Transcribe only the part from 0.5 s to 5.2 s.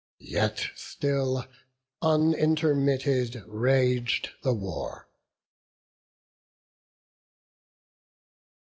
still, unintermitted, rag'd the war.